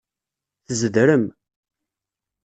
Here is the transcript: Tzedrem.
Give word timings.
Tzedrem. 0.65 1.25